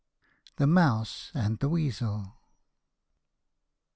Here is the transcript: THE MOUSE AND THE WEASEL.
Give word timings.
THE 0.55 0.65
MOUSE 0.65 1.29
AND 1.35 1.59
THE 1.59 1.69
WEASEL. 1.69 2.33